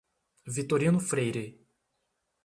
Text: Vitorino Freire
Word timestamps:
Vitorino 0.47 0.97
Freire 0.97 1.45